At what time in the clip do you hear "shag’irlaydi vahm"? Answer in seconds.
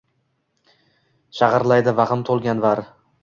1.41-2.23